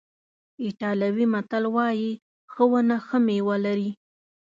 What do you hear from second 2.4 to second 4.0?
ښه ونه ښه میوه لري.